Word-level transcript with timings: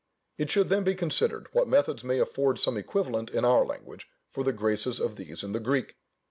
It 0.39 0.49
should 0.49 0.69
then 0.69 0.83
be 0.83 0.95
considered 0.95 1.45
what 1.51 1.67
methods 1.67 2.03
may 2.03 2.17
afford 2.17 2.57
some 2.57 2.75
equivalent 2.75 3.29
in 3.29 3.45
our 3.45 3.63
language 3.63 4.09
for 4.31 4.43
the 4.43 4.51
graces 4.51 4.99
of 4.99 5.15
these 5.15 5.43
in 5.43 5.51
the 5.51 5.59
Greek. 5.59 5.93